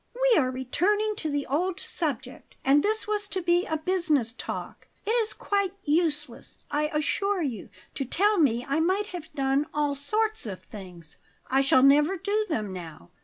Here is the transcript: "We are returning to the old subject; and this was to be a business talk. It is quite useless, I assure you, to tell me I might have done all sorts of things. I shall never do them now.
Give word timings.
"We 0.19 0.39
are 0.39 0.49
returning 0.49 1.15
to 1.17 1.29
the 1.29 1.45
old 1.45 1.79
subject; 1.79 2.55
and 2.65 2.81
this 2.81 3.07
was 3.07 3.27
to 3.27 3.39
be 3.43 3.67
a 3.67 3.77
business 3.77 4.33
talk. 4.33 4.87
It 5.05 5.11
is 5.11 5.31
quite 5.31 5.75
useless, 5.83 6.57
I 6.71 6.87
assure 6.91 7.43
you, 7.43 7.69
to 7.93 8.05
tell 8.05 8.39
me 8.39 8.65
I 8.67 8.79
might 8.79 9.05
have 9.13 9.31
done 9.33 9.67
all 9.75 9.93
sorts 9.93 10.47
of 10.47 10.63
things. 10.63 11.17
I 11.51 11.61
shall 11.61 11.83
never 11.83 12.17
do 12.17 12.47
them 12.49 12.73
now. 12.73 13.11